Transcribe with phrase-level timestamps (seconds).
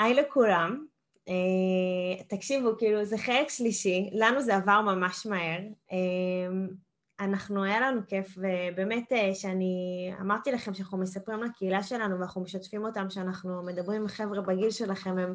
[0.00, 0.84] היי לכולם.
[1.28, 5.60] Uh, תקשיבו, כאילו, זה חלק שלישי, לנו זה עבר ממש מהר.
[5.90, 5.94] Uh,
[7.20, 9.74] אנחנו, היה לנו כיף, ובאמת uh, שאני
[10.20, 15.18] אמרתי לכם שאנחנו מספרים לקהילה שלנו ואנחנו משתפים אותם שאנחנו מדברים עם חבר'ה בגיל שלכם,
[15.18, 15.34] הם,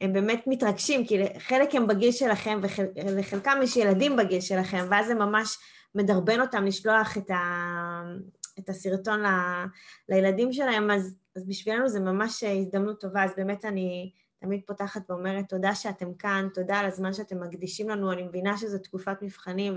[0.00, 2.86] הם באמת מתרגשים, כי חלק הם בגיל שלכם וחל,
[3.18, 5.58] וחלקם יש ילדים בגיל שלכם, ואז זה ממש
[5.94, 8.02] מדרבן אותם לשלוח את, ה,
[8.58, 9.26] את הסרטון ל,
[10.08, 15.48] לילדים שלהם, אז, אז בשבילנו זה ממש הזדמנות טובה, אז באמת אני תמיד פותחת ואומרת
[15.48, 19.74] תודה שאתם כאן, תודה על הזמן שאתם מקדישים לנו, אני מבינה שזו תקופת מבחנים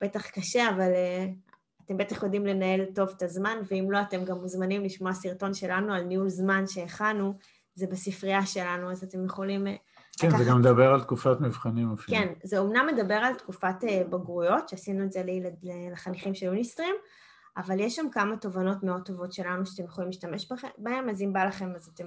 [0.00, 1.50] ובטח קשה, אבל uh,
[1.84, 5.94] אתם בטח יודעים לנהל טוב את הזמן, ואם לא, אתם גם מוזמנים לשמוע סרטון שלנו
[5.94, 7.34] על ניהול זמן שהכנו,
[7.74, 9.66] זה בספרייה שלנו, אז אתם יכולים...
[9.66, 9.74] אה,
[10.18, 10.38] כן, לקחת...
[10.38, 12.18] זה גם מדבר על תקופת מבחנים אפילו.
[12.18, 13.76] כן, זה אומנם מדבר על תקופת
[14.10, 15.54] בגרויות, שעשינו את זה לילד,
[15.92, 16.94] לחניכים של יוניסטרים,
[17.56, 21.44] אבל יש שם כמה תובנות מאוד טובות שלנו שאתם יכולים להשתמש בהן, אז אם בא
[21.44, 22.06] לכם אז אתם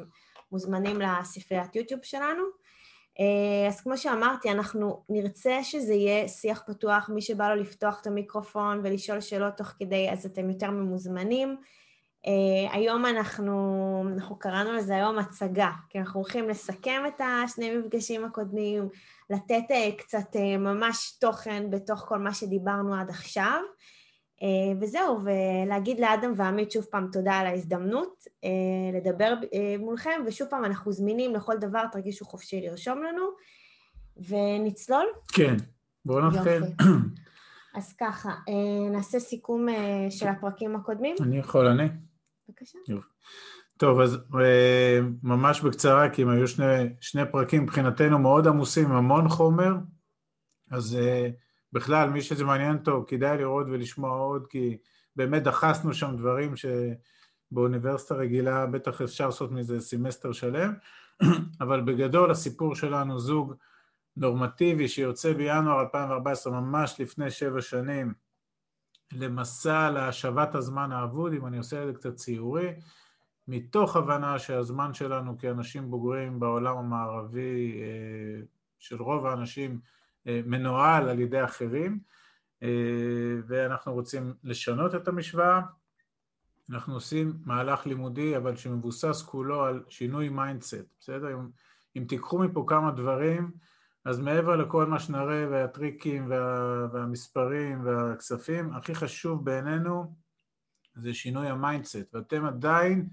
[0.52, 2.44] מוזמנים לספריית יוטיוב שלנו.
[3.20, 8.08] אה, אז כמו שאמרתי, אנחנו נרצה שזה יהיה שיח פתוח, מי שבא לו לפתוח את
[8.08, 11.58] המיקרופון ולשאול שאלות תוך כדי, אז אתם יותר ממוזמנים.
[12.26, 18.26] Uh, היום אנחנו, אנחנו קראנו לזה היום הצגה, כי אנחנו הולכים לסכם את השני מפגשים
[18.26, 18.90] הקודמים,
[19.30, 23.62] לתת uh, קצת ממש תוכן בתוך כל מה שדיברנו עד עכשיו.
[24.43, 28.49] אה, וזהו, ולהגיד לאדם ועמית שוב פעם תודה על ההזדמנות אה,
[28.99, 33.24] לדבר אה, מולכם, ושוב פעם אנחנו זמינים לכל דבר, תרגישו חופשי לרשום לנו,
[34.18, 35.05] ונצלול?
[35.34, 35.55] כן,
[36.05, 36.63] בואו נתחיל.
[37.76, 38.32] אז ככה,
[38.91, 39.68] נעשה סיכום
[40.10, 41.15] של הפרקים הקודמים.
[41.21, 41.88] אני יכול, אני?
[42.49, 42.80] בבקשה.
[43.77, 44.18] טוב, אז
[45.24, 46.65] ממש בקצרה, כי הם היו שני,
[47.02, 49.74] שני פרקים מבחינתנו מאוד עמוסים, המון חומר,
[50.71, 50.98] אז
[51.73, 54.77] בכלל, מי שזה מעניין אותו, כדאי לראות ולשמוע עוד, כי
[55.15, 60.74] באמת דחסנו שם דברים שבאוניברסיטה רגילה בטח אפשר לעשות מזה סמסטר שלם,
[61.62, 63.54] אבל בגדול הסיפור שלנו זוג
[64.18, 68.13] נורמטיבי שיוצא בינואר 2014, ממש לפני שבע שנים,
[69.12, 72.74] למסע להשבת הזמן האבוד, אם אני עושה את זה קצת ציורי,
[73.47, 78.42] מתוך הבנה שהזמן שלנו כאנשים בוגרים בעולם המערבי, אה,
[78.80, 79.80] של רוב האנשים,
[80.46, 82.00] מנוהל על ידי אחרים,
[82.64, 82.70] אה,
[83.48, 85.62] ואנחנו רוצים לשנות את המשוואה.
[86.70, 91.34] אנחנו עושים מהלך לימודי, אבל שמבוסס כולו על שינוי mindset, בסדר?
[91.34, 91.48] אם,
[91.98, 93.52] אם תיקחו מפה כמה דברים,
[94.06, 100.16] אז מעבר לכל מה שנראה והטריקים וה, והמספרים והכספים, הכי חשוב בעינינו
[100.96, 103.10] זה שינוי ה mindset, ואתם עדיין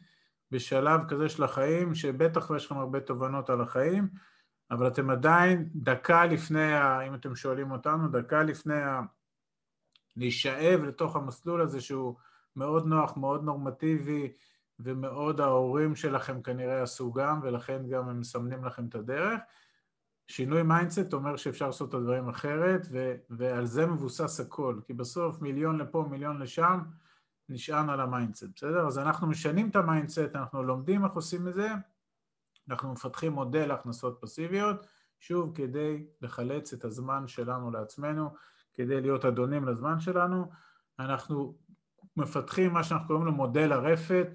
[0.50, 4.08] בשלב כזה של החיים, שבטח יש לכם הרבה תובנות על החיים,
[4.74, 9.00] אבל אתם עדיין דקה לפני, ה, אם אתם שואלים אותנו, דקה לפני ה...
[10.16, 12.14] להישאב לתוך המסלול הזה שהוא
[12.56, 14.32] מאוד נוח, מאוד נורמטיבי,
[14.80, 19.40] ומאוד ההורים שלכם כנראה עשו גם, ולכן גם הם מסמנים לכם את הדרך.
[20.26, 25.42] שינוי mindset אומר שאפשר לעשות את הדברים אחרת, ו- ועל זה מבוסס הכל, כי בסוף
[25.42, 26.80] מיליון לפה, מיליון לשם,
[27.48, 28.86] נשען על ה mindset, בסדר?
[28.86, 31.68] אז אנחנו משנים את ה mindset, אנחנו לומדים איך עושים את זה,
[32.68, 34.86] אנחנו מפתחים מודל הכנסות פסיביות,
[35.20, 38.30] שוב כדי לחלץ את הזמן שלנו לעצמנו,
[38.74, 40.50] כדי להיות אדונים לזמן שלנו,
[40.98, 41.54] אנחנו
[42.16, 44.28] מפתחים מה שאנחנו קוראים לו מודל הרפת,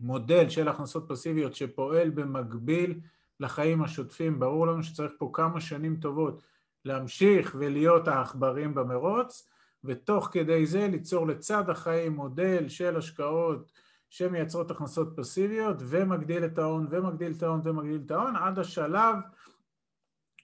[0.00, 3.00] מודל של הכנסות פסיביות שפועל במקביל
[3.40, 6.42] לחיים השוטפים, ברור לנו שצריך פה כמה שנים טובות
[6.84, 9.48] להמשיך ולהיות העכברים במרוץ,
[9.84, 13.72] ותוך כדי זה ליצור לצד החיים מודל של השקעות
[14.08, 19.14] שמייצרות הכנסות פסיביות ומגדיל את ההון ומגדיל את ההון ומגדיל את ההון עד השלב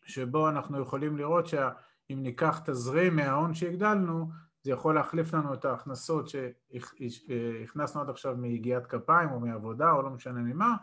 [0.06, 4.28] שבו אנחנו יכולים לראות שאם ניקח תזרים מההון שהגדלנו
[4.62, 10.10] זה יכול להחליף לנו את ההכנסות שהכנסנו עד עכשיו מיגיעת כפיים או מעבודה או לא
[10.10, 10.76] משנה ממה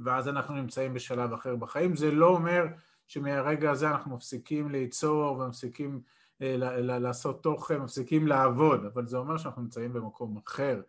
[0.00, 1.96] ואז אנחנו נמצאים בשלב אחר בחיים.
[1.96, 2.66] זה לא אומר
[3.06, 6.00] שמהרגע הזה אנחנו מפסיקים ליצור ומפסיקים
[6.42, 10.80] אה, לעשות תוכן, מפסיקים לעבוד, אבל זה אומר שאנחנו נמצאים במקום אחר.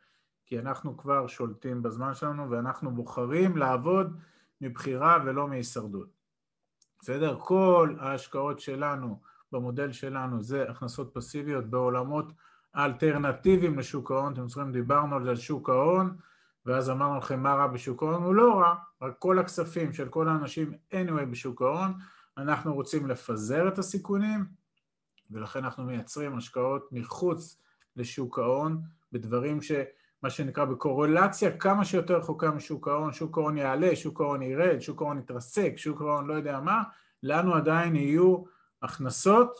[0.49, 4.17] כי אנחנו כבר שולטים בזמן שלנו ואנחנו בוחרים לעבוד
[4.61, 6.09] מבחירה ולא מהישרדות.
[6.99, 7.37] בסדר?
[7.39, 9.19] כל ההשקעות שלנו
[9.51, 12.25] במודל שלנו זה הכנסות פסיביות בעולמות
[12.75, 16.17] אלטרנטיביים לשוק ההון, אתם זוכרים דיברנו על שוק ההון
[16.65, 20.27] ואז אמרנו לכם מה רע בשוק ההון, הוא לא רע, רק כל הכספים של כל
[20.29, 21.93] האנשים anyway בשוק ההון,
[22.37, 24.45] אנחנו רוצים לפזר את הסיכונים
[25.31, 27.61] ולכן אנחנו מייצרים השקעות מחוץ
[27.95, 28.81] לשוק ההון
[29.11, 29.71] בדברים ש...
[30.23, 35.01] מה שנקרא בקורולציה כמה שיותר רחוקה משוק ההון, שוק ההון יעלה, שוק ההון ירד, שוק
[35.01, 36.83] ההון יתרסק, שוק ההון לא יודע מה,
[37.23, 38.43] לנו עדיין יהיו
[38.81, 39.59] הכנסות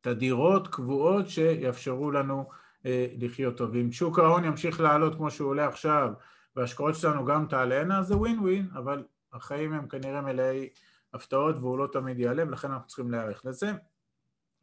[0.00, 2.48] תדירות, קבועות, שיאפשרו לנו
[2.86, 3.74] אה, לחיות טוב.
[3.74, 6.12] אם שוק ההון ימשיך לעלות כמו שהוא עולה עכשיו,
[6.56, 10.68] וההשקעות שלנו גם תעלינה, זה ווין ווין, אבל החיים הם כנראה מלאי
[11.14, 13.72] הפתעות והוא לא תמיד ייעלם, לכן אנחנו צריכים להיערך לזה.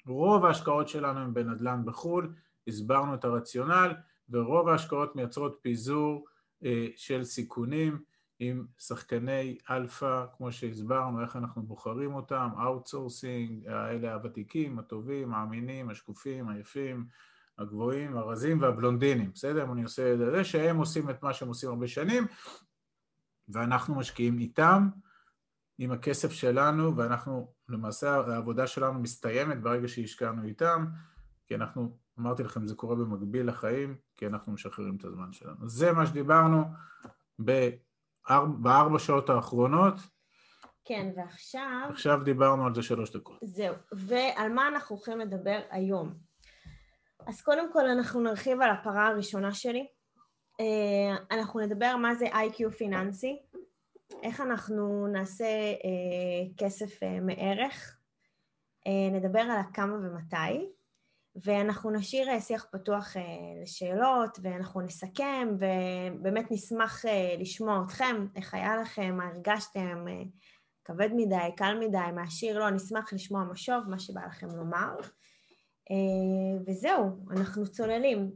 [0.07, 2.34] רוב ההשקעות שלנו הם בנדל"ן בחו"ל,
[2.68, 3.94] הסברנו את הרציונל,
[4.33, 6.25] ורוב ההשקעות מייצרות פיזור
[6.65, 8.01] אה, של סיכונים
[8.39, 16.50] עם שחקני אלפא, כמו שהסברנו, איך אנחנו בוחרים אותם, outsourcing, אלה הוותיקים, הטובים, האמינים, השקופים,
[16.50, 17.06] היפים,
[17.57, 19.71] הגבוהים, הרזים והבלונדינים, בסדר?
[19.71, 22.27] אני עושה את זה, שהם עושים את מה שהם עושים הרבה שנים,
[23.50, 24.89] ואנחנו משקיעים איתם,
[25.77, 30.85] עם הכסף שלנו, ואנחנו, למעשה העבודה שלנו מסתיימת ברגע שהשקענו איתם,
[31.47, 35.69] כי אנחנו, אמרתי לכם, זה קורה במקביל לחיים, כי אנחנו משחררים את הזמן שלנו.
[35.69, 36.63] זה מה שדיברנו
[37.39, 39.94] בארבע, בארבע שעות האחרונות.
[40.86, 41.88] כן, ועכשיו...
[41.89, 43.38] עכשיו דיברנו על זה שלוש דקות.
[43.44, 46.13] זהו, ועל מה אנחנו הולכים לדבר היום?
[47.27, 49.88] אז קודם כל אנחנו נרחיב על הפרה הראשונה שלי.
[50.59, 53.42] אה, אנחנו נדבר מה זה איי-קיו פיננסי,
[54.24, 57.98] איך אנחנו נעשה אה, כסף אה, מערך,
[59.12, 60.69] נדבר על הכמה ומתי,
[61.35, 63.13] ואנחנו נשאיר שיח פתוח
[63.62, 67.06] לשאלות, ואנחנו נסכם, ובאמת נשמח
[67.39, 70.06] לשמוע אתכם, איך היה לכם, מה הרגשתם,
[70.85, 74.95] כבד מדי, קל מדי, מעשיר, לא, נשמח לשמוע משוב, מה שבא לכם לומר.
[75.91, 78.31] אה, וזהו, אנחנו צוללים.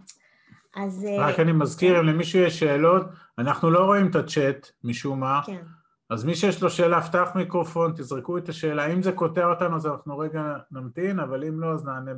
[0.75, 1.05] אז...
[1.05, 3.05] אה, רק אני מזכיר, אם למישהו יש שאלות,
[3.37, 5.41] אנחנו לא רואים את הצ'אט משום מה.
[5.45, 5.61] כן.
[6.09, 8.85] אז מי שיש לו שאלה, פתח מיקרופון, תזרקו את השאלה.
[8.85, 10.41] אם זה קוטע אותנו, אז אנחנו רגע
[10.71, 12.13] נמתין, אבל אם לא, אז נענה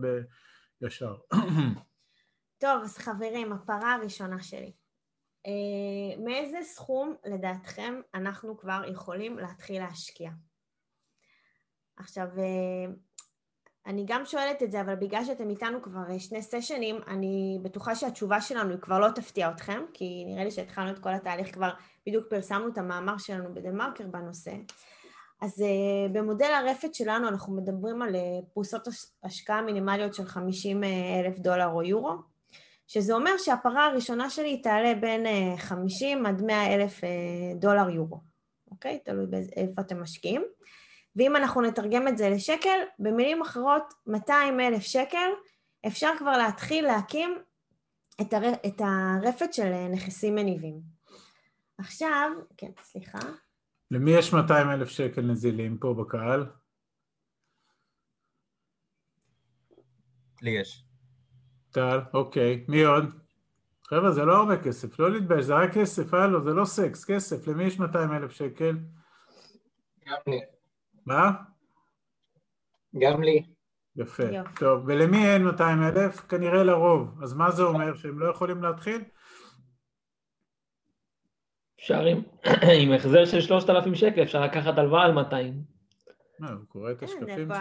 [0.81, 1.15] בישר.
[2.61, 4.73] טוב, אז חברים, הפרה הראשונה שלי.
[5.47, 10.31] Uh, מאיזה סכום לדעתכם אנחנו כבר יכולים להתחיל להשקיע?
[11.97, 13.09] עכשיו, uh,
[13.85, 17.95] אני גם שואלת את זה, אבל בגלל שאתם איתנו כבר אה, שני סשנים, אני בטוחה
[17.95, 21.69] שהתשובה שלנו היא כבר לא תפתיע אתכם, כי נראה לי שהתחלנו את כל התהליך כבר,
[22.07, 24.51] בדיוק פרסמנו את המאמר שלנו בדה מרקר בנושא.
[25.41, 28.87] אז uh, במודל הרפת שלנו אנחנו מדברים על uh, פרוסות
[29.23, 32.13] השקעה מינימליות של 50 אלף דולר או יורו,
[32.87, 37.01] שזה אומר שהפרה הראשונה שלי תעלה בין uh, 50 עד 100 אלף
[37.55, 38.19] דולר יורו,
[38.71, 38.99] אוקיי?
[39.05, 40.43] תלוי באיפה אתם משקיעים.
[41.15, 45.29] ואם אנחנו נתרגם את זה לשקל, במילים אחרות, 200 אלף שקל,
[45.87, 47.37] אפשר כבר להתחיל להקים
[48.21, 48.53] את, הר...
[48.65, 50.79] את הרפת של נכסים מניבים.
[51.77, 53.19] עכשיו, כן, סליחה.
[53.91, 56.45] למי יש 200 אלף שקל נזילים פה בקהל?
[60.41, 60.85] לי יש.
[61.71, 62.65] טל, אוקיי.
[62.67, 63.03] מי עוד?
[63.87, 67.47] חבר'ה, זה לא הרבה כסף, לא להתבייש, זה רק כסף, הלו, זה לא סקס, כסף.
[67.47, 68.77] למי יש 200 אלף שקל?
[70.07, 70.39] גם לי.
[71.05, 71.31] מה?
[72.99, 73.43] גם לי.
[73.95, 74.23] יפה.
[74.23, 74.55] יופי.
[74.59, 76.19] טוב, ולמי אין 200 אלף?
[76.19, 77.23] כנראה לרוב.
[77.23, 77.95] אז מה זה אומר?
[77.95, 79.01] שהם לא יכולים להתחיל?
[81.79, 82.21] אפשר עם,
[82.81, 85.53] עם החזר של 3,000 שקל, אפשר לקחת הלוואה על 200.
[86.39, 87.57] מה, הוא קורא את השקפים שלך.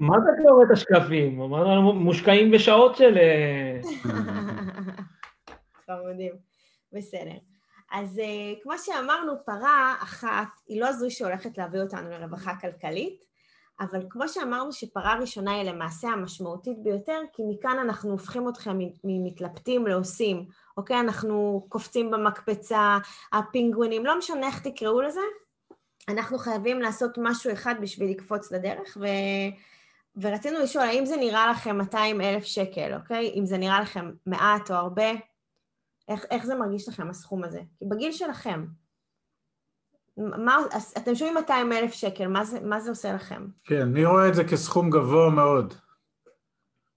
[0.00, 1.40] מה אתה קורא את השקפים?
[1.40, 3.18] אמרנו מושקעים בשעות של...
[3.18, 3.80] אה,
[5.86, 6.32] חמודים.
[6.92, 7.36] בסדר.
[7.92, 13.24] אז uh, כמו שאמרנו, פרה אחת היא לא זו שהולכת להביא אותנו לרווחה כלכלית,
[13.80, 19.86] אבל כמו שאמרנו שפרה ראשונה היא למעשה המשמעותית ביותר, כי מכאן אנחנו הופכים אתכם ממתלבטים
[19.86, 20.46] לעושים,
[20.80, 21.00] אוקיי?
[21.00, 22.98] אנחנו קופצים במקפצה,
[23.32, 25.20] הפינגווינים, לא משנה איך תקראו לזה,
[26.08, 29.06] אנחנו חייבים לעשות משהו אחד בשביל לקפוץ לדרך, ו...
[30.16, 33.32] ורצינו לשאול, האם זה נראה לכם 200 אלף שקל, אוקיי?
[33.34, 35.10] אם זה נראה לכם מעט או הרבה,
[36.08, 37.60] איך, איך זה מרגיש לכם, הסכום הזה?
[37.82, 38.64] בגיל שלכם,
[40.16, 40.56] מה,
[40.96, 43.46] אתם שומעים 200 אלף שקל, מה זה, מה זה עושה לכם?
[43.64, 45.74] כן, אני רואה את זה כסכום גבוה מאוד.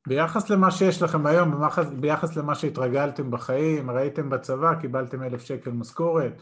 [0.08, 5.72] ביחס למה שיש לכם היום, ביחס, ביחס למה שהתרגלתם בחיים, ראיתם בצבא, קיבלתם אלף שקל
[5.72, 6.42] משכורת,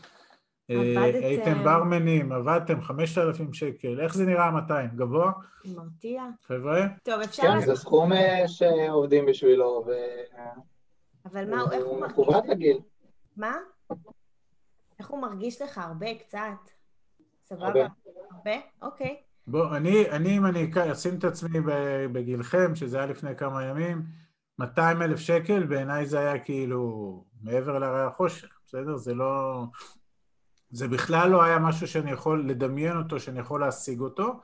[0.70, 1.24] אה, עבדתם...
[1.24, 4.90] הייתם ברמנים, עבדתם 5,000 שקל, איך זה נראה 200?
[4.96, 5.32] גבוה?
[5.66, 6.24] מרתיע.
[6.48, 6.88] חבר'ה?
[7.04, 7.44] טוב, אפשר...
[7.44, 9.92] כן, זה סכום אה, שעובדים בשבילו, ו...
[11.26, 12.18] אבל מה, איך הוא מרגיש?
[12.18, 12.80] הוא לגיל.
[13.38, 13.58] מה?
[15.00, 15.78] איך הוא מרגיש לך?
[15.78, 16.14] הרבה?
[16.14, 16.40] קצת?
[17.46, 17.66] סבבה?
[17.66, 17.88] הרבה.
[18.32, 18.56] הרבה?
[18.82, 19.18] אוקיי.
[19.52, 21.60] בוא, אני, אני אם אני אשים את עצמי
[22.12, 24.06] בגילכם, שזה היה לפני כמה ימים,
[24.60, 28.98] 200 אלף שקל, בעיניי זה היה כאילו מעבר להרי החושך, בסדר?
[28.98, 29.64] זה לא...
[30.70, 34.42] זה בכלל לא היה משהו שאני יכול לדמיין אותו, שאני יכול להשיג אותו,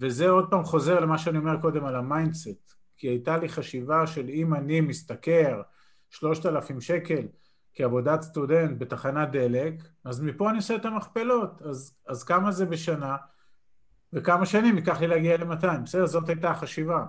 [0.00, 4.06] וזה עוד פעם חוזר למה שאני אומר קודם על ה mindset, כי הייתה לי חשיבה
[4.06, 5.62] של אם אני משתכר
[6.10, 7.26] שלושת אלפים שקל
[7.74, 13.16] כעבודת סטודנט בתחנת דלק, אז מפה אני עושה את המכפלות, אז, אז כמה זה בשנה
[14.12, 16.06] וכמה שנים ייקח לי להגיע ל-200, בסדר?
[16.06, 17.06] זאת הייתה החשיבה.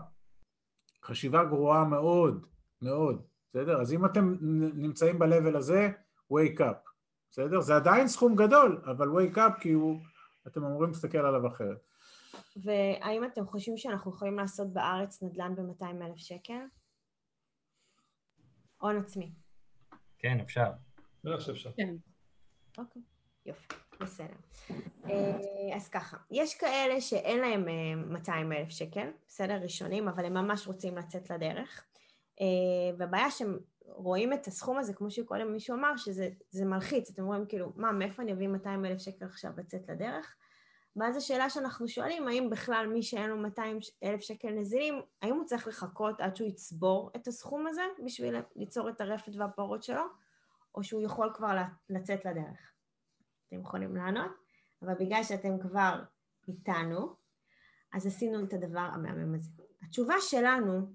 [1.03, 2.45] חשיבה גרועה מאוד,
[2.81, 3.81] מאוד, בסדר?
[3.81, 4.35] אז אם אתם
[4.73, 5.89] נמצאים ב-level הזה,
[6.33, 6.89] wake up,
[7.31, 7.61] בסדר?
[7.61, 9.99] זה עדיין סכום גדול, אבל wake up כי הוא,
[10.47, 11.77] אתם אמורים להסתכל עליו אחרת.
[12.55, 16.63] והאם אתם חושבים שאנחנו יכולים לעשות בארץ נדל"ן ב-200 אלף שקל?
[18.77, 19.31] הון עצמי.
[20.19, 20.71] כן, אפשר.
[21.23, 21.71] בטח שאפשר.
[21.77, 21.95] כן.
[22.77, 23.01] אוקיי,
[23.45, 23.67] יופי,
[24.01, 24.33] בסדר.
[25.09, 30.33] אה, אז ככה, יש כאלה שאין להם אה, 200 אלף שקל, בסדר, ראשונים, אבל הם
[30.33, 31.85] ממש רוצים לצאת לדרך.
[32.41, 32.45] אה,
[32.97, 37.09] והבעיה שהם רואים את הסכום הזה, כמו שקודם מישהו אמר, שזה זה מלחיץ.
[37.09, 40.35] אתם רואים כאילו, מה, מאיפה אני אביא 200 אלף שקל עכשיו לצאת לדרך?
[40.95, 45.45] ואז השאלה שאנחנו שואלים, האם בכלל מי שאין לו 200 אלף שקל נזילים, האם הוא
[45.45, 50.03] צריך לחכות עד שהוא יצבור את הסכום הזה בשביל ליצור את הרפת והפרות שלו,
[50.75, 51.55] או שהוא יכול כבר
[51.89, 52.71] לצאת לדרך?
[53.51, 54.31] אתם יכולים לענות,
[54.81, 56.03] אבל בגלל שאתם כבר
[56.47, 57.15] איתנו,
[57.93, 59.49] אז עשינו את הדבר המהמם הזה.
[59.83, 60.87] התשובה שלנו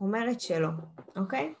[0.00, 0.68] אומרת שלא,
[1.16, 1.54] אוקיי?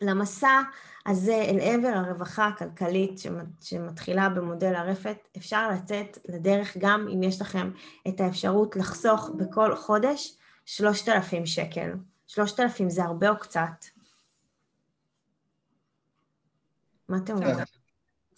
[0.00, 0.60] למסע
[1.06, 3.20] הזה אל עבר הרווחה הכלכלית
[3.60, 7.70] שמתחילה במודל הרפת, אפשר לצאת לדרך גם אם יש לכם
[8.08, 11.92] את האפשרות לחסוך בכל חודש 3,000 שקל.
[12.26, 13.84] 3,000 זה הרבה או קצת?
[17.08, 17.56] מה אתם אומרים?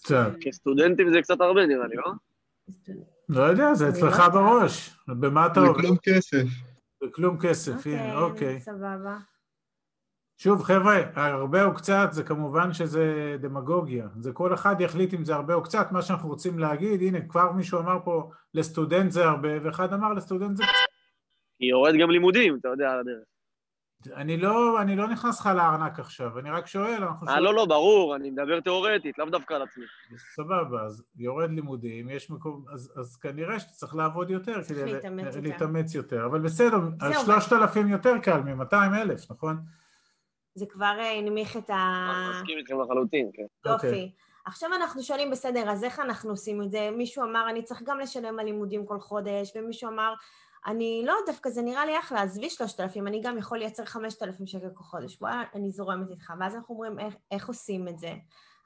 [0.02, 0.30] קצת.
[0.40, 2.12] כסטודנטים זה קצת הרבה נראה לי, לא?
[3.28, 4.96] לא יודע, זה אצלך בראש.
[5.08, 5.80] במה אתה עובד?
[5.80, 6.44] כלום כסף.
[7.00, 8.60] זה כלום כסף, הנה, אוקיי, אוקיי.
[8.60, 9.18] סבבה.
[10.40, 14.08] שוב, חבר'ה, הרבה או קצת זה כמובן שזה דמגוגיה.
[14.20, 17.52] זה כל אחד יחליט אם זה הרבה או קצת, מה שאנחנו רוצים להגיד, הנה, כבר
[17.52, 20.72] מישהו אמר פה לסטודנט זה הרבה, ואחד אמר לסטודנט זה קצת.
[21.58, 23.24] כי יורד גם לימודים, אתה יודע, על הדרך.
[24.06, 27.66] אני לא, אני לא נכנס לך לארנק עכשיו, אני רק שואל, אנחנו אה, לא, לא,
[27.66, 29.84] ברור, אני מדבר תיאורטית, לאו דווקא על עצמי.
[30.36, 34.92] סבבה, אז יורד לימודים, יש מקום, אז, אז כנראה שאתה צריך לעבוד יותר צריך כדי
[34.92, 35.40] להתאמץ יותר.
[35.40, 36.76] להתאמץ יותר, אבל בסדר,
[37.24, 39.56] שלושת אלפים יותר קל מ-200 אלף, נכון?
[40.54, 41.74] זה כבר אה, הנמיך את ה...
[41.74, 43.70] אני מסכים איתכם לחלוטין, כן.
[43.70, 43.90] אוקיי.
[43.90, 44.12] יופי.
[44.46, 46.90] עכשיו אנחנו שואלים, בסדר, אז איך אנחנו עושים את זה?
[46.96, 50.14] מישהו אמר, אני צריך גם לשלם על לימודים כל חודש, ומישהו אמר,
[50.68, 54.68] אני לא, דווקא זה נראה לי אחלה, עזבי 3,000, אני גם יכול לייצר 5,000 שקל
[54.74, 56.32] כל חודש, וואלה, אני זורמת איתך.
[56.40, 58.12] ואז אנחנו אומרים, איך, איך עושים את זה?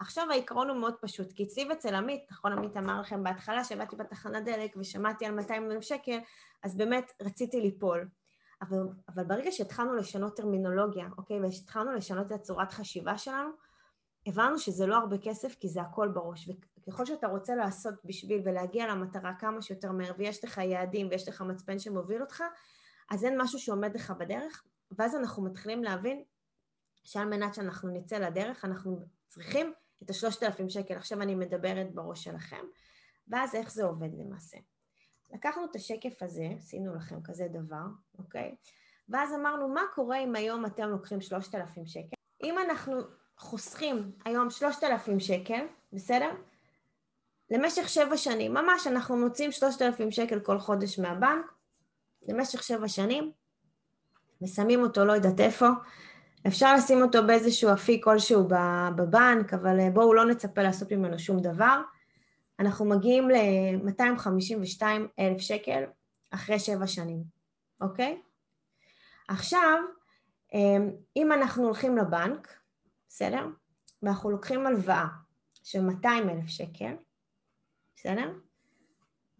[0.00, 3.96] עכשיו העיקרון הוא מאוד פשוט, כי אצלי ואצל עמית, נכון, עמית אמר לכם בהתחלה, שבאתי
[3.96, 6.18] בתחנת דלק ושמעתי על 200 אלף שקל,
[6.62, 8.08] אז באמת רציתי ליפול.
[8.62, 8.78] אבל,
[9.08, 13.48] אבל ברגע שהתחלנו לשנות טרמינולוגיה, אוקיי, והתחלנו לשנות את הצורת חשיבה שלנו,
[14.26, 16.48] הבנו שזה לא הרבה כסף, כי זה הכל בראש.
[16.78, 21.42] וככל שאתה רוצה לעשות בשביל ולהגיע למטרה כמה שיותר מהר, ויש לך יעדים ויש לך
[21.42, 22.42] מצפן שמוביל אותך,
[23.10, 24.64] אז אין משהו שעומד לך בדרך,
[24.98, 26.24] ואז אנחנו מתחילים להבין
[27.04, 30.94] שעל מנת שאנחנו נצא לדרך, אנחנו צריכים את השלושת אלפים שקל.
[30.94, 32.64] עכשיו אני מדברת בראש שלכם,
[33.28, 34.58] ואז איך זה עובד למעשה.
[35.32, 37.84] לקחנו את השקף הזה, עשינו לכם כזה דבר,
[38.18, 38.54] אוקיי?
[39.08, 42.16] ואז אמרנו, מה קורה אם היום אתם לוקחים 3,000 שקל?
[42.42, 43.00] אם אנחנו
[43.36, 46.30] חוסכים היום 3,000 שקל, בסדר?
[47.50, 51.52] למשך שבע שנים, ממש אנחנו מוצאים 3,000 שקל כל חודש מהבנק,
[52.28, 53.32] למשך שבע שנים,
[54.42, 55.66] ושמים אותו לא יודעת איפה,
[56.46, 58.48] אפשר לשים אותו באיזשהו אפיק כלשהו
[58.96, 61.80] בבנק, אבל אה, בואו לא נצפה לעשות ממנו שום דבר.
[62.60, 64.82] אנחנו מגיעים ל-252
[65.18, 65.84] אלף שקל
[66.30, 67.22] אחרי שבע שנים,
[67.80, 68.20] אוקיי?
[69.28, 69.78] עכשיו,
[71.16, 72.61] אם אנחנו הולכים לבנק,
[73.14, 73.46] בסדר?
[74.02, 75.06] ואנחנו לוקחים הלוואה
[75.62, 76.94] של 200 אלף שקל,
[77.96, 78.32] בסדר?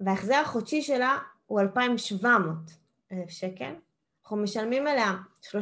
[0.00, 2.57] וההחזר החודשי שלה הוא 2,700
[3.12, 3.75] אלף שקל,
[4.23, 5.12] אנחנו משלמים אליה
[5.43, 5.55] 3%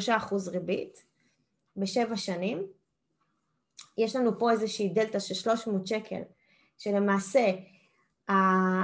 [0.51, 1.05] ריבית
[1.77, 2.67] בשבע שנים,
[3.99, 6.23] יש לנו פה איזושהי דלתא של 300 שקל
[6.79, 7.51] שלמעשה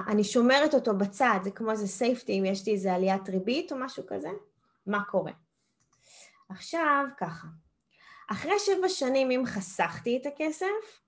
[0.08, 3.76] אני שומרת אותו בצד, זה כמו איזה סייפטי, אם יש לי איזה עליית ריבית או
[3.78, 4.30] משהו כזה,
[4.86, 5.32] מה קורה?
[6.48, 7.46] עכשיו ככה,
[8.26, 11.00] אחרי שבע שנים אם חסכתי את הכסף,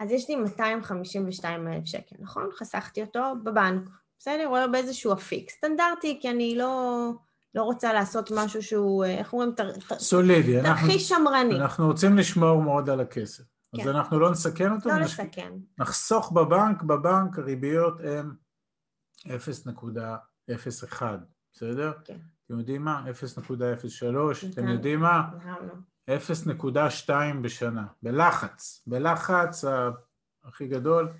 [0.00, 2.48] אז יש לי 252 אלף שקל, נכון?
[2.58, 4.48] חסכתי אותו בבנק, בסדר?
[4.48, 7.10] או באיזשהו אפיק, סטנדרטי, כי אני לא,
[7.54, 9.52] לא רוצה לעשות משהו שהוא, איך אומרים?
[9.52, 10.62] תר, סולידי.
[10.62, 11.56] תרחיש שמרני.
[11.56, 13.44] אנחנו רוצים לשמור מאוד על הכסף.
[13.76, 13.82] כן.
[13.82, 15.20] אז אנחנו לא נסכן אותו, לא נש...
[15.20, 15.52] לסכן.
[15.78, 18.30] נחסוך בבנק, בבנק הריביות הן
[19.26, 21.02] 0.01,
[21.52, 21.92] בסדר?
[22.04, 22.18] כן.
[22.46, 23.04] אתם יודעים מה?
[23.04, 24.68] 0.03, אתם.
[24.68, 25.22] יודעים מה?
[26.08, 26.20] הבנו.
[26.68, 27.10] 0.2
[27.42, 29.64] בשנה, בלחץ, בלחץ
[30.44, 31.12] הכי גדול.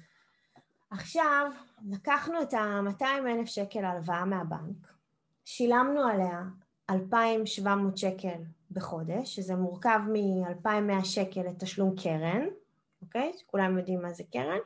[0.91, 1.51] עכשיו,
[1.91, 4.93] לקחנו את ה-200 אלף שקל הלוואה מהבנק,
[5.45, 6.43] שילמנו עליה
[6.91, 8.39] 2,700 שקל
[8.71, 12.47] בחודש, שזה מורכב מ-2,100 שקל לתשלום קרן,
[13.03, 13.33] אוקיי?
[13.39, 14.59] שכולם יודעים מה זה קרן,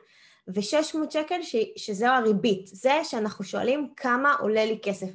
[0.47, 2.67] ו-600 שקל ש- שזו הריבית.
[2.67, 5.09] זה שאנחנו שואלים כמה עולה לי כסף.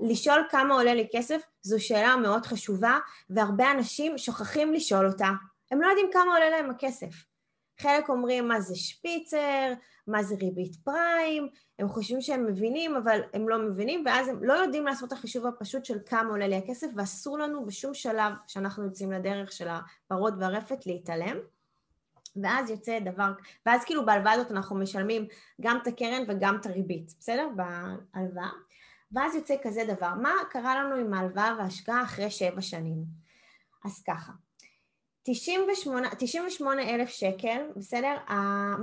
[0.00, 2.98] לשאול כמה עולה לי כסף זו שאלה מאוד חשובה,
[3.30, 5.28] והרבה אנשים שוכחים לשאול אותה.
[5.70, 7.24] הם לא יודעים כמה עולה להם הכסף.
[7.80, 9.72] חלק אומרים מה זה שפיצר,
[10.06, 11.48] מה זה ריבית פריים,
[11.78, 15.46] הם חושבים שהם מבינים, אבל הם לא מבינים, ואז הם לא יודעים לעשות את החישוב
[15.46, 20.34] הפשוט של כמה עולה לי הכסף, ואסור לנו בשום שלב שאנחנו יוצאים לדרך של הפרות
[20.40, 21.36] והרפת להתעלם.
[22.42, 23.32] ואז יוצא דבר,
[23.66, 25.26] ואז כאילו בהלוואה הזאת אנחנו משלמים
[25.60, 27.48] גם את הקרן וגם את הריבית, בסדר?
[27.56, 28.50] בהלוואה.
[29.12, 33.04] ואז יוצא כזה דבר, מה קרה לנו עם ההלוואה וההשקעה אחרי שבע שנים?
[33.84, 34.32] אז ככה,
[35.30, 38.16] 98, 98 אלף שקל, בסדר?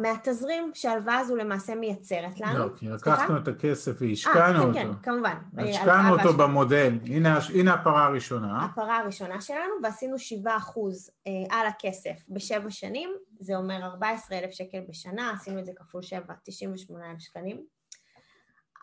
[0.01, 2.59] מהתזרים שההלוואה הזו למעשה מייצרת לנו.
[2.59, 4.77] לא, כי לקחנו את הכסף והשקענו אותו.
[4.77, 5.35] אה, כן, כן, כמובן.
[5.57, 8.65] השקענו אותו במודל, הנה, הנה הפרה הראשונה.
[8.65, 14.51] הפרה הראשונה שלנו, ועשינו 7 אחוז אה, על הכסף בשבע שנים, זה אומר 14 אלף
[14.51, 17.65] שקל בשנה, עשינו את זה כפול 7, 98 אלף שקלים.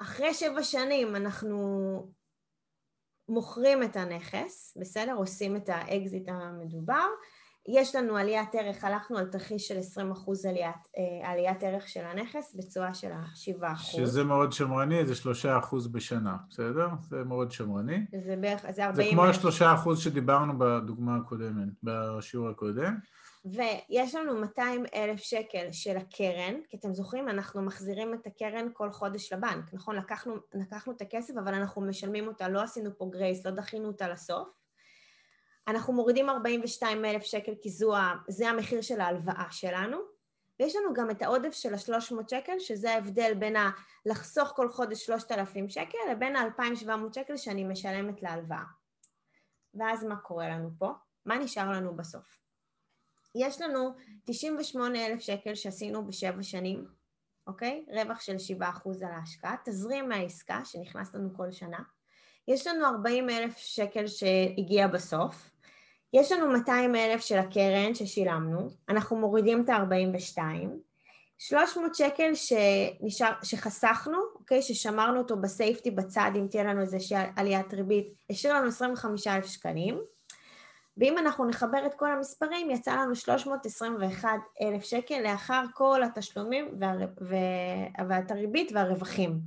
[0.03, 2.13] אחרי שבע שנים אנחנו
[3.29, 5.15] מוכרים את הנכס, בסדר?
[5.15, 7.07] עושים את האקזיט המדובר.
[7.69, 12.01] יש לנו עליית ערך, הלכנו על תרחיש של 20 אחוז עליית, אה, עליית ערך של
[12.05, 14.01] הנכס בתשואה של ה-7 אחוז.
[14.01, 16.89] שזה מאוד שמרני, זה 3 אחוז בשנה, בסדר?
[17.09, 18.07] זה מאוד שמרני.
[18.27, 22.97] זה בערך, זה 40 זה כמו ה-3 אחוז שדיברנו בדוגמה הקודמת, בשיעור הקודם.
[23.45, 28.91] ויש לנו 200 אלף שקל של הקרן, כי אתם זוכרים, אנחנו מחזירים את הקרן כל
[28.93, 29.97] חודש לבנק, נכון?
[29.97, 34.09] לקחנו, לקחנו את הכסף, אבל אנחנו משלמים אותה, לא עשינו פה גרייס, לא דחינו אותה
[34.09, 34.49] לסוף.
[35.69, 37.95] אנחנו מורידים 42 אלף שקל כי זו,
[38.29, 39.99] זה המחיר של ההלוואה שלנו,
[40.61, 43.71] ויש לנו גם את העודף של ה-300 שקל, שזה ההבדל בין ה-
[44.07, 48.65] לחסוך כל חודש 3,000 שקל לבין ה-2,700 שקל שאני משלמת להלוואה.
[49.75, 50.91] ואז מה קורה לנו פה?
[51.27, 52.42] מה נשאר לנו בסוף?
[53.35, 53.91] יש לנו
[54.25, 56.85] 98 אלף שקל שעשינו בשבע שנים,
[57.47, 57.85] אוקיי?
[57.89, 58.65] רווח של 7%
[59.07, 61.79] על ההשקעה, תזרים מהעסקה שנכנס לנו כל שנה.
[62.49, 65.51] יש לנו 40 אלף שקל שהגיע בסוף,
[66.13, 70.39] יש לנו 200 אלף של הקרן ששילמנו, אנחנו מורידים את ה-42,
[71.39, 78.15] 300 שקל שנשאר, שחסכנו, אוקיי, ששמרנו אותו בסייפטי בצד אם תהיה לנו איזושהי עליית ריבית,
[78.31, 80.01] השאיר לנו 25 אלף שקלים,
[80.97, 84.29] ואם אנחנו נחבר את כל המספרים, יצא לנו 321
[84.63, 86.93] אלף שקל לאחר כל התשלומים וה...
[88.09, 89.41] ואת הריבית והרווחים.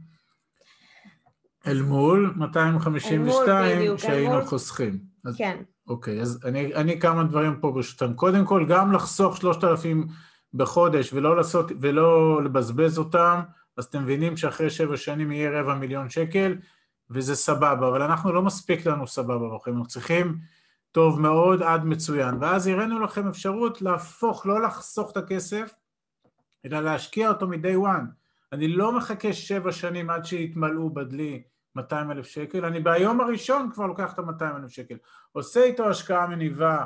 [1.67, 4.45] אל מול 252 שהיינו מול...
[4.45, 4.99] חוסכים.
[5.25, 5.57] אז, כן.
[5.87, 8.13] אוקיי, אז אני, אני כמה דברים פה ברשותם.
[8.13, 10.07] קודם כל, גם לחסוך 3,000
[10.53, 13.39] בחודש ולא, לעשות, ולא לבזבז אותם,
[13.77, 16.55] אז אתם מבינים שאחרי שבע שנים יהיה רבע מיליון שקל,
[17.09, 20.37] וזה סבבה, אבל אנחנו לא מספיק לנו סבבה, אנחנו צריכים
[20.95, 22.35] טוב מאוד עד מצוין.
[22.39, 25.75] ואז הראינו לכם אפשרות להפוך, לא לחסוך את הכסף,
[26.65, 28.05] אלא להשקיע אותו מ-day one.
[28.51, 31.43] אני לא מחכה שבע שנים עד שיתמלאו בדלי
[31.75, 34.95] 200 אלף שקל, אני ביום הראשון כבר לוקח את ה-200 אלף שקל.
[35.31, 36.85] עושה איתו השקעה מניבה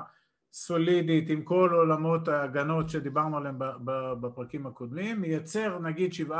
[0.53, 3.55] סולידית עם כל עולמות ההגנות שדיברנו עליהן
[4.21, 6.31] בפרקים הקודמים, מייצר נגיד 7%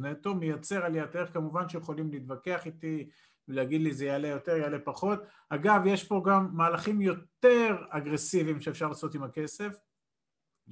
[0.00, 3.08] נטו, מייצר עליית ערך, כמובן שיכולים להתווכח איתי
[3.48, 5.22] ולהגיד לי זה יעלה יותר, יעלה פחות.
[5.48, 9.76] אגב, יש פה גם מהלכים יותר אגרסיביים שאפשר לעשות עם הכסף,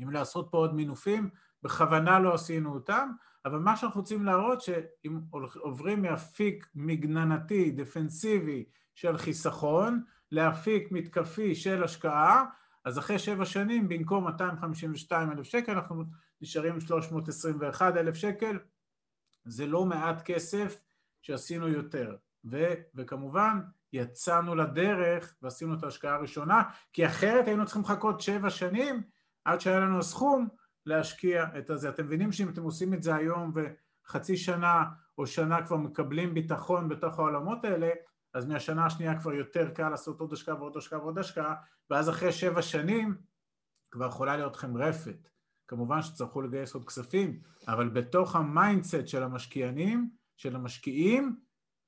[0.02, 1.30] אם לעשות פה עוד מינופים,
[1.62, 3.10] בכוונה לא עשינו אותם,
[3.44, 5.20] אבל מה שאנחנו רוצים להראות שאם
[5.60, 12.44] עוברים מאפיק מגננתי, דפנסיבי של חיסכון, לאפיק מתקפי של השקעה,
[12.84, 16.04] אז אחרי שבע שנים במקום 252 אלף שקל אנחנו
[16.40, 18.58] נשארים 321 אלף שקל,
[19.44, 20.80] זה לא מעט כסף
[21.22, 22.16] שעשינו יותר.
[22.44, 23.60] ו, וכמובן
[23.92, 29.02] יצאנו לדרך ועשינו את ההשקעה הראשונה, כי אחרת היינו צריכים לחכות שבע שנים
[29.44, 30.48] עד שהיה לנו הסכום
[30.86, 31.88] להשקיע את הזה.
[31.88, 34.84] אתם מבינים שאם אתם עושים את זה היום וחצי שנה
[35.18, 37.90] או שנה כבר מקבלים ביטחון בתוך העולמות האלה,
[38.34, 41.54] אז מהשנה השנייה כבר יותר קל לעשות עוד השקעה ועוד השקעה ועוד השקעה,
[41.90, 43.16] ואז אחרי שבע שנים
[43.90, 45.28] כבר יכולה להיות לכם רפת.
[45.68, 51.36] כמובן שתצטרכו לגייס עוד כספים, אבל בתוך ה mindset של המשקיענים, של המשקיעים,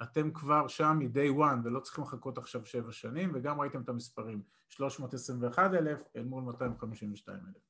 [0.05, 3.89] אתם כבר שם מ- day one ולא צריכים לחכות עכשיו שבע שנים, וגם ראיתם את
[3.89, 7.63] המספרים, 321 אלף אל מול 252 אלף.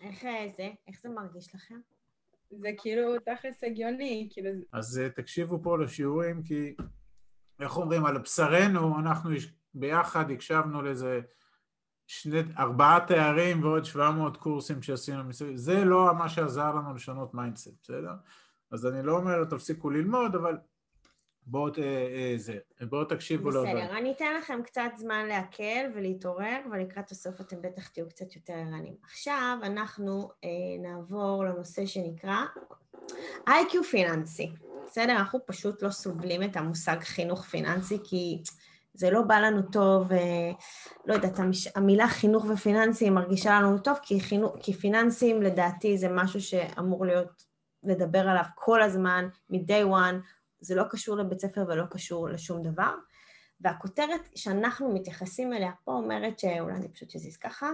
[0.00, 0.70] איך אה, זה?
[0.88, 1.80] איך זה מרגיש לכם?
[2.50, 4.50] זה כאילו תכלס הגיוני, כאילו...
[4.72, 6.76] אז אה, תקשיבו פה לשיעורים, כי
[7.60, 9.30] איך אומרים, על בשרנו, אנחנו
[9.74, 11.20] ביחד הקשבנו לאיזה
[12.06, 17.74] שני, ארבעה תארים ועוד 700 קורסים שעשינו מסביב, זה לא מה שעזר לנו לשנות mindset,
[17.82, 18.14] בסדר?
[18.70, 20.58] אז אני לא אומר תפסיקו ללמוד, אבל
[21.46, 22.36] בואו אה,
[22.80, 27.62] אה, בוא תקשיבו בסדר, לא אני אתן לכם קצת זמן להקל ולהתעורר, ולקראת הסוף אתם
[27.62, 28.94] בטח תהיו קצת יותר ערניים.
[29.04, 32.36] עכשיו אנחנו אה, נעבור לנושא שנקרא
[33.48, 34.52] איי-קיו פיננסי.
[34.86, 35.12] בסדר?
[35.12, 38.42] אנחנו פשוט לא סובלים את המושג חינוך פיננסי, כי
[38.94, 40.50] זה לא בא לנו טוב, אה,
[41.06, 46.08] לא יודעת, המש- המילה חינוך ופיננסי מרגישה לנו טוב, כי, חינוך, כי פיננסים לדעתי זה
[46.08, 47.52] משהו שאמור להיות,
[47.84, 50.14] לדבר עליו כל הזמן, מ-day one,
[50.62, 52.94] זה לא קשור לבית ספר ולא קשור לשום דבר.
[53.60, 57.70] והכותרת שאנחנו מתייחסים אליה פה אומרת שאולי אני פשוט אזיז ככה,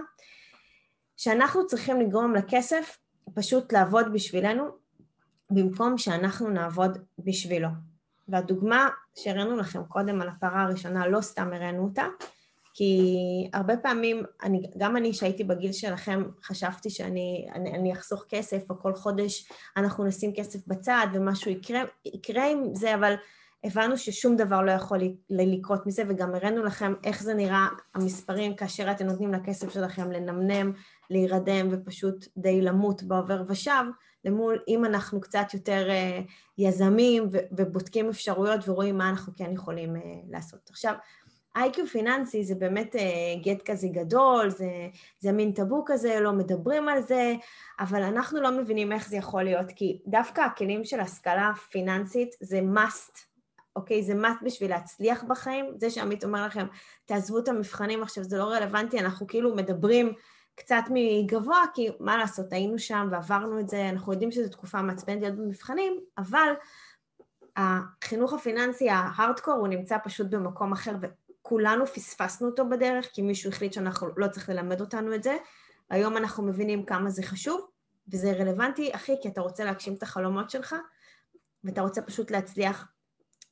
[1.17, 2.97] שאנחנו צריכים לגרום לכסף
[3.33, 4.67] פשוט לעבוד בשבילנו,
[5.49, 7.69] במקום שאנחנו נעבוד בשבילו.
[8.27, 12.05] והדוגמה שהראינו לכם קודם על הפרה הראשונה, לא סתם הראינו אותה,
[12.73, 13.13] כי
[13.53, 18.79] הרבה פעמים, אני, גם אני שהייתי בגיל שלכם, חשבתי שאני אני, אני אחסוך כסף, או
[18.79, 23.13] כל חודש אנחנו נשים כסף בצד ומשהו יקרה, יקרה עם זה, אבל
[23.63, 28.91] הבנו ששום דבר לא יכול לקרות מזה, וגם הראינו לכם איך זה נראה, המספרים, כאשר
[28.91, 30.71] אתם נותנים לכסף שלכם לנמנם,
[31.09, 33.83] להירדם ופשוט די למות בעובר ושב,
[34.25, 39.99] למול אם אנחנו קצת יותר uh, יזמים ובודקים אפשרויות ורואים מה אנחנו כן יכולים uh,
[40.29, 40.69] לעשות.
[40.69, 40.93] עכשיו,
[41.55, 44.69] איי-קיו פיננסי זה באמת uh, גט כזה גדול, זה,
[45.19, 47.33] זה מין טאבו כזה, לא מדברים על זה,
[47.79, 52.59] אבל אנחנו לא מבינים איך זה יכול להיות, כי דווקא הכלים של השכלה פיננסית זה
[52.75, 53.19] must,
[53.75, 54.03] אוקיי?
[54.03, 55.65] זה must בשביל להצליח בחיים.
[55.77, 56.67] זה שעמית אומר לכם,
[57.05, 60.13] תעזבו את המבחנים עכשיו, זה לא רלוונטי, אנחנו כאילו מדברים
[60.55, 65.21] קצת מגבוה, כי מה לעשות, היינו שם ועברנו את זה, אנחנו יודעים שזו תקופה מעצבנת
[65.21, 66.53] להיות במבחנים, אבל
[67.57, 70.95] החינוך הפיננסי, ההארדקור, הוא נמצא פשוט במקום אחר,
[71.49, 75.37] וכולנו פספסנו אותו בדרך, כי מישהו החליט שאנחנו לא צריך ללמד אותנו את זה.
[75.89, 77.67] היום אנחנו מבינים כמה זה חשוב,
[78.13, 80.75] וזה רלוונטי, אחי, כי אתה רוצה להגשים את החלומות שלך,
[81.63, 82.87] ואתה רוצה פשוט להצליח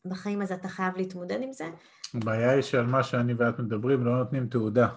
[0.06, 1.66] בחיים, אז אתה חייב להתמודד עם זה.
[2.14, 4.88] הבעיה היא שעל מה שאני ואת מדברים לא נותנים תעודה.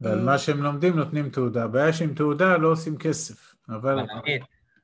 [0.00, 0.24] ועל אה.
[0.24, 1.64] מה שהם לומדים נותנים תעודה.
[1.64, 3.54] הבעיה שעם תעודה לא עושים כסף.
[3.68, 4.42] אבל, אבל עמית,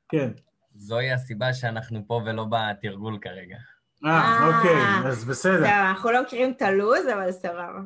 [0.09, 0.31] כן.
[0.75, 3.57] זוהי הסיבה שאנחנו פה ולא בתרגול כרגע.
[4.05, 4.47] אה, אה.
[4.57, 5.61] אוקיי, אז בסדר.
[5.61, 7.81] זהו, אנחנו לא מכירים את הלו"ז, אבל סבבה.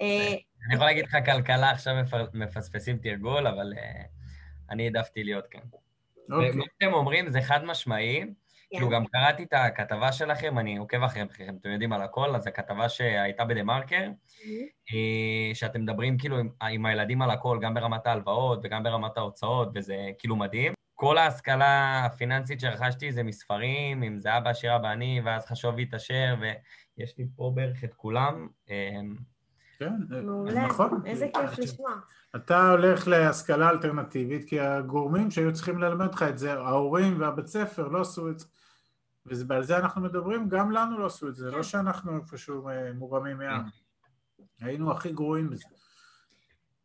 [0.00, 0.28] אה,
[0.66, 4.02] אני יכול להגיד לך, כלכלה עכשיו מפ- מפספסים תרגול, אבל אה,
[4.70, 5.60] אני העדפתי להיות כאן.
[6.32, 6.50] אוקיי.
[6.50, 8.24] ומה שאתם אומרים זה חד משמעי.
[8.70, 12.88] כאילו, גם קראתי את הכתבה שלכם, אני עוקב אחריכם, אתם יודעים על הכל, אז הכתבה
[12.88, 14.08] שהייתה בדה-מרקר,
[14.92, 16.36] אה, שאתם מדברים כאילו
[16.70, 20.72] עם הילדים על הכל, גם ברמת ההלוואות וגם ברמת ההוצאות, וזה כאילו מדהים.
[21.00, 26.34] כל ההשכלה הפיננסית שרכשתי זה מספרים, אם זה אבא עשיר אבא אני, ואז חשוב והתעשר,
[26.40, 28.48] ויש לי פה בערך את כולם.
[28.70, 29.00] אה,
[29.78, 31.02] כן, מעולה, נכון.
[31.06, 31.90] איזה כיף לשמוע.
[32.36, 37.88] אתה הולך להשכלה אלטרנטיבית, כי הגורמים שהיו צריכים ללמד לך את זה, ההורים והבית ספר
[37.88, 38.46] לא עשו את זה.
[39.26, 43.38] ועל זה אנחנו מדברים, גם לנו לא עשו את זה, לא שאנחנו איפשהו אה, מורמים
[43.38, 43.62] מעם.
[44.60, 45.64] היינו הכי גרועים בזה.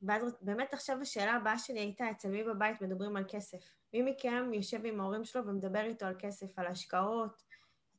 [0.07, 3.57] ואז באמת עכשיו השאלה הבאה שלי הייתה, אצל מי בבית מדברים על כסף?
[3.93, 7.43] מי מכם יושב עם ההורים שלו ומדבר איתו על כסף, על השקעות?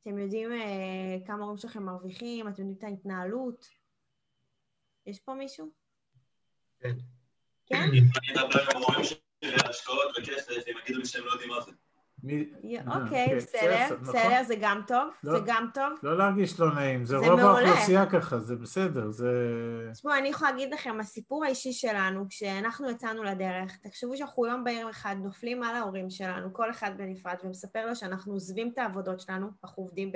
[0.01, 2.47] אתם יודעים אה, כמה ההורים שלכם מרוויחים?
[2.47, 3.69] אתם יודעים את ההתנהלות?
[5.05, 5.69] יש פה מישהו?
[6.79, 6.95] כן.
[7.65, 7.81] כן?
[7.81, 7.99] אני
[8.33, 11.71] אדבר עם ההורים שלי על השקעות וכסף, הם יגידו לי שהם לא יודעים מה זה.
[12.25, 12.49] מי-
[12.87, 14.15] אה, אוקיי, בסדר, נכון.
[14.15, 15.31] בסדר, זה גם טוב, לא.
[15.39, 15.93] זה גם טוב.
[16.03, 17.39] לא להרגיש לא נעים, זה רוב.
[17.39, 19.29] האוכלוסייה ככה, זה בסדר, זה...
[19.93, 24.89] תשמעו, אני יכולה להגיד לכם, הסיפור האישי שלנו, כשאנחנו יצאנו לדרך, תחשבו שאנחנו יום בהיר
[24.89, 29.47] אחד נופלים על ההורים שלנו, כל אחד בנפרד, ומספר לו שאנחנו עוזבים את העבודות שלנו,
[29.63, 30.11] אנחנו עובדים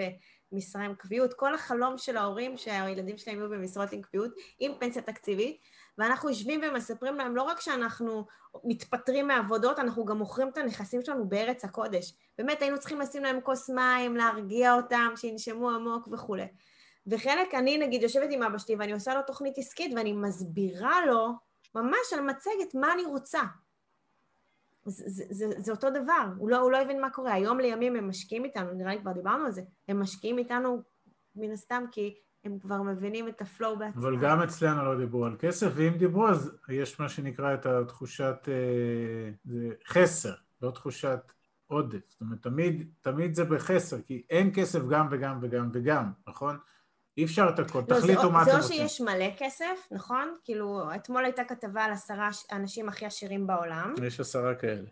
[0.52, 5.02] במשרה עם קביעות, כל החלום של ההורים שהילדים שלהם יהיו במשרות עם קביעות, עם פנסיה
[5.02, 5.58] תקציבית,
[5.99, 8.25] ואנחנו יושבים ומספרים להם לא רק שאנחנו
[8.63, 12.13] מתפטרים מעבודות, אנחנו גם מוכרים את הנכסים שלנו בארץ הקודש.
[12.38, 16.47] באמת, היינו צריכים לשים להם כוס מים, להרגיע אותם, שינשמו עמוק וכולי.
[17.07, 21.29] וחלק, אני נגיד יושבת עם אבא שלי ואני עושה לו תוכנית עסקית ואני מסבירה לו
[21.75, 23.41] ממש על מצגת מה אני רוצה.
[24.85, 27.33] זה, זה, זה, זה אותו דבר, הוא לא, הוא לא הבין מה קורה.
[27.33, 30.81] היום לימים הם משקיעים איתנו, נראה לי כבר דיברנו על זה, הם משקיעים איתנו
[31.35, 34.02] מן הסתם כי הם כבר מבינים את הפלואו בעצמם.
[34.02, 38.36] אבל גם אצלנו לא דיברו על כסף, ואם דיברו אז יש מה שנקרא את התחושת
[38.47, 41.19] אה, זה חסר, לא תחושת
[41.67, 41.99] עודף.
[42.10, 46.58] זאת אומרת, תמיד, תמיד זה בחסר, כי אין כסף גם וגם וגם וגם, נכון?
[47.17, 48.88] אי אפשר את הכל, לא, תחליטו זה, מה זה אתם או רוצים.
[48.88, 50.36] שיש מלא כסף, נכון?
[50.43, 54.88] כאילו, אתמול הייתה כתבה על עשרה האנשים הכי עשירים בעולם, יש עשרה כאלה.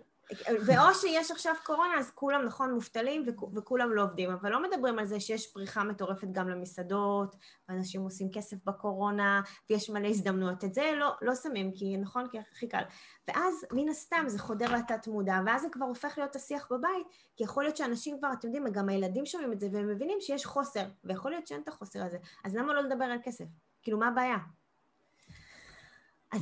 [0.65, 4.99] ואו שיש עכשיו קורונה, אז כולם, נכון, מובטלים וכו- וכולם לא עובדים, אבל לא מדברים
[4.99, 7.35] על זה שיש פריחה מטורפת גם למסעדות,
[7.69, 10.63] ואנשים עושים כסף בקורונה, ויש מלא הזדמנויות.
[10.63, 12.83] את זה לא, לא שמים, כי נכון, כי הכי קל.
[13.27, 17.43] ואז מן הסתם זה חודר לתת מודע, ואז זה כבר הופך להיות השיח בבית, כי
[17.43, 20.83] יכול להיות שאנשים כבר, אתם יודעים, גם הילדים שומעים את זה, והם מבינים שיש חוסר,
[21.03, 23.45] ויכול להיות שאין את החוסר הזה, אז למה לא לדבר על כסף?
[23.81, 24.37] כאילו, מה הבעיה?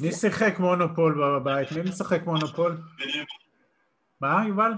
[0.01, 1.71] מי שיחק מונופול בבית?
[1.71, 2.77] מי משחק מונופול?
[4.25, 4.71] מה, יובל?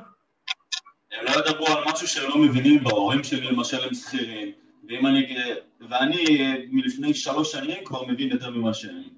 [1.12, 4.52] הם לא ידברו על משהו שהם לא מבינים בו, ההורים שלי למשל הם שכירים,
[4.88, 5.36] ואם אני,
[5.90, 9.10] ואני אה, מלפני שלוש שנים כבר מבין יותר ממה שאני.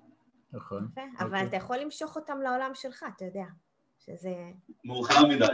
[0.54, 0.88] נכון.
[0.92, 1.48] יפה, אבל אוקיי.
[1.48, 3.46] אתה יכול למשוך אותם לעולם שלך, אתה יודע.
[4.06, 4.34] שזה...
[4.86, 5.46] מאוחר מדי.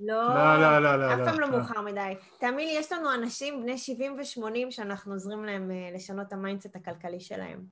[0.00, 0.34] לא...
[0.34, 1.24] לא, לא, לא, לא, אף לא.
[1.24, 1.58] פעם לא לא.
[1.58, 2.14] מאוחר מדי.
[2.38, 6.37] תאמין לי, יש לנו אנשים בני 70 ו-80 שאנחנו עוזרים להם אה, לשנות את ה
[6.37, 7.64] mindset הכלכלי שלהם.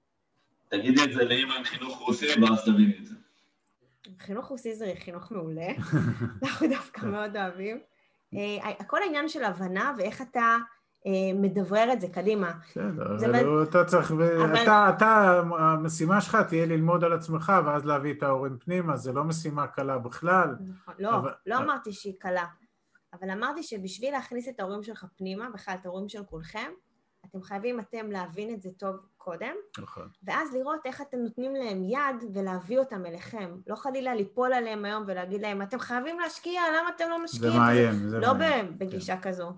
[0.69, 3.15] תגידי את זה לאמא עם חינוך רוסי, ואז תביני את זה.
[4.19, 5.69] חינוך רוסי זה חינוך מעולה,
[6.43, 7.81] אנחנו דווקא מאוד אוהבים.
[8.35, 10.57] אה, הכל העניין של הבנה ואיך אתה
[11.07, 11.11] אה,
[11.41, 12.53] מדברר את זה קדימה.
[12.69, 17.53] בסדר, זה אבל מה- אתה צריך, אבל- אתה, אתה, המשימה שלך תהיה ללמוד על עצמך
[17.67, 20.57] ואז להביא את ההורים פנימה, זה לא משימה קלה בכלל.
[20.71, 20.95] נכון.
[20.99, 22.45] לא, אבל- לא אמרתי שהיא קלה,
[23.13, 26.71] אבל אמרתי שבשביל להכניס את ההורים שלך פנימה, בכלל את ההורים של כולכם,
[27.33, 30.09] אתם חייבים אתם להבין את זה טוב קודם, נכון.
[30.23, 33.57] ואז לראות איך אתם נותנים להם יד ולהביא אותם אליכם.
[33.67, 37.57] לא חלילה ליפול עליהם היום ולהגיד להם, אתם חייבים להשקיע, למה אתם לא זה משקיעים?
[37.57, 38.79] מאיים, זה לא מאיים.
[38.79, 39.53] ב- בגישה כזו,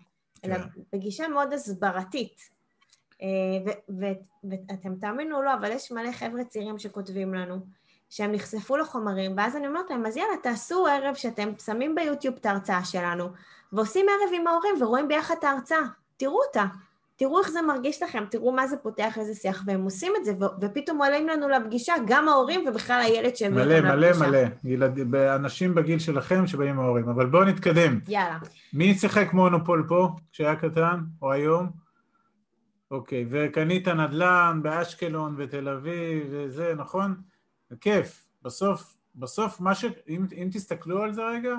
[0.45, 0.63] אלא כן.
[0.93, 2.41] בגישה מאוד הסברתית.
[3.23, 3.29] אה,
[4.51, 7.57] ואתם תאמינו או לא, אבל יש מלא חבר'ה צעירים שכותבים לנו,
[8.11, 12.47] שהם נחשפו לחומרים, ואז אני אומרת להם, אז יאללה, תעשו ערב שאתם שמים ביוטיוב את
[12.47, 13.29] ההרצאה שלנו,
[13.73, 15.83] ועושים ערב עם ההורים ורואים ביחד את ההרצאה.
[16.17, 16.65] תראו אותה.
[17.17, 20.33] תראו איך זה מרגיש לכם, תראו מה זה פותח, איזה שיח, והם עושים את זה,
[20.41, 24.31] ו- ופתאום עולים לנו לפגישה גם ההורים ובכלל הילד שהביא מלא, מלא, לפגישה.
[24.31, 24.39] מלא.
[24.65, 27.09] ילד- אנשים בגיל שלכם שבאים ההורים.
[27.09, 27.99] אבל בואו נתקדם.
[28.09, 28.39] יאללה.
[28.73, 31.71] מי שיחק מונופול פה כשהיה קטן, או היום?
[32.91, 37.15] אוקיי, וקנית נדל"ן באשקלון ותל אביב וזה, נכון?
[37.81, 38.27] כיף.
[38.43, 39.85] בסוף, בסוף מה ש...
[40.09, 41.55] אם, אם תסתכלו על זה רגע,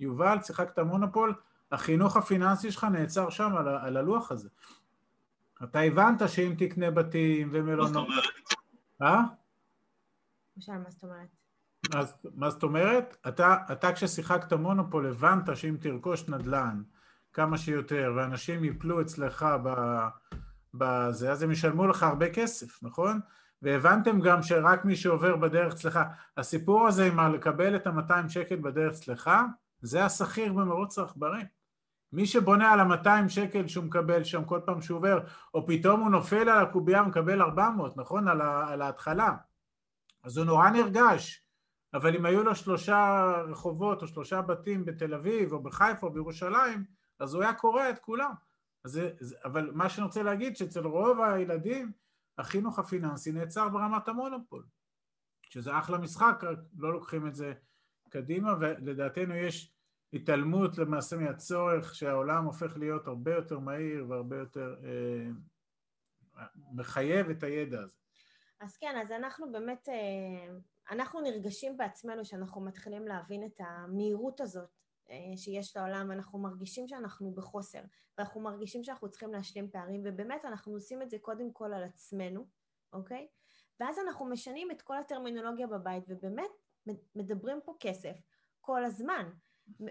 [0.00, 1.34] יובל, שיחקת מונופול,
[1.72, 4.48] החינוך הפיננסי שלך נעצר שם על, על הלוח הזה.
[5.62, 8.08] אתה הבנת שאם תקנה בתים מה זאת ומלונות...
[8.08, 8.24] אומרת?
[9.02, 9.20] אה?
[10.56, 11.28] למשל, מה זאת אומרת?
[11.94, 13.16] אז מה זאת אומרת?
[13.28, 16.82] אתה, אתה כששיחקת מונופול הבנת שאם תרכוש נדל"ן
[17.32, 19.70] כמה שיותר ואנשים יפלו אצלך ב,
[20.74, 23.20] בזה, אז הם ישלמו לך הרבה כסף, נכון?
[23.62, 26.00] והבנתם גם שרק מי שעובר בדרך אצלך,
[26.36, 29.30] הסיפור הזה עם לקבל את ה-200 שקל בדרך אצלך,
[29.80, 31.46] זה השכיר במרוץ העכברים.
[32.14, 35.18] מי שבונה על ה-200 שקל שהוא מקבל שם כל פעם שהוא עובר,
[35.54, 38.28] או פתאום הוא נופל על הקובייה ומקבל 400, נכון?
[38.28, 39.36] על, ה- על ההתחלה.
[40.24, 41.44] אז הוא נורא נרגש.
[41.94, 46.84] אבל אם היו לו שלושה רחובות או שלושה בתים בתל אביב או בחיפה או בירושלים,
[47.18, 48.32] אז הוא היה קורע את כולם.
[48.84, 49.00] אז
[49.44, 51.92] אבל מה שאני רוצה להגיד, שאצל רוב הילדים,
[52.38, 54.64] החינוך הפיננסי נעצר ברמת המונופול.
[55.50, 57.52] שזה אחלה משחק, רק לא לוקחים את זה
[58.08, 59.74] קדימה, ולדעתנו יש
[60.14, 65.30] התעלמות למעשה מהצורך שהעולם הופך להיות הרבה יותר מהיר והרבה יותר אה,
[66.72, 67.96] מחייב את הידע הזה.
[68.60, 70.54] אז כן, אז אנחנו באמת, אה,
[70.90, 74.68] אנחנו נרגשים בעצמנו שאנחנו מתחילים להבין את המהירות הזאת
[75.10, 77.80] אה, שיש לעולם, ואנחנו מרגישים שאנחנו בחוסר,
[78.18, 82.46] ואנחנו מרגישים שאנחנו צריכים להשלים פערים, ובאמת אנחנו עושים את זה קודם כל על עצמנו,
[82.92, 83.28] אוקיי?
[83.80, 86.50] ואז אנחנו משנים את כל הטרמינולוגיה בבית, ובאמת
[87.14, 88.16] מדברים פה כסף
[88.60, 89.30] כל הזמן.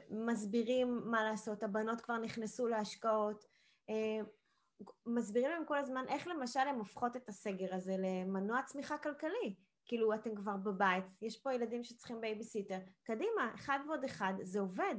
[0.10, 3.46] מסבירים מה לעשות, הבנות כבר נכנסו להשקעות,
[3.90, 4.20] אה,
[5.06, 9.56] מסבירים להם כל הזמן איך למשל הן הופכות את הסגר הזה למנוע צמיחה כלכלי.
[9.86, 14.96] כאילו, אתם כבר בבית, יש פה ילדים שצריכים בייביסיטר, קדימה, אחד ועוד אחד, זה עובד.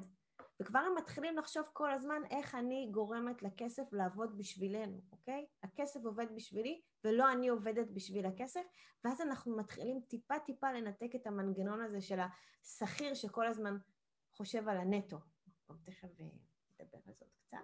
[0.60, 5.46] וכבר הם מתחילים לחשוב כל הזמן איך אני גורמת לכסף לעבוד בשבילנו, אוקיי?
[5.62, 8.60] הכסף עובד בשבילי ולא אני עובדת בשביל הכסף,
[9.04, 12.18] ואז אנחנו מתחילים טיפה טיפה לנתק את המנגנון הזה של
[12.64, 13.76] השכיר שכל הזמן
[14.37, 15.18] חושב על הנטו.
[15.85, 17.57] תכף נדבר על זה עוד קצת.